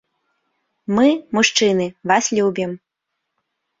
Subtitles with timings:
[0.99, 1.07] Мы,
[1.39, 2.71] мужчыны, вас любім.